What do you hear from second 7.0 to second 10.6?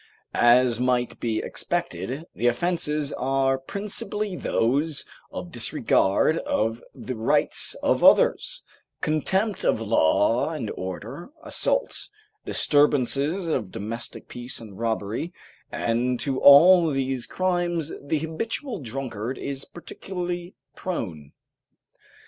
rights of others, contempt of law